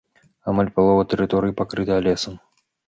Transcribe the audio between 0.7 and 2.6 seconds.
палова тэрыторыі пакрыта лесам.